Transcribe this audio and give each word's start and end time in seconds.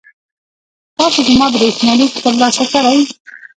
تاسو 0.97 1.19
زما 1.29 1.47
برېښنالیک 1.55 2.13
ترلاسه 2.23 2.63
کړی؟ 2.73 2.99